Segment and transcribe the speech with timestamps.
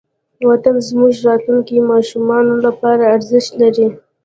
[0.49, 3.87] وطن زموږ د راتلونکې ماشومانو لپاره ارزښت لري.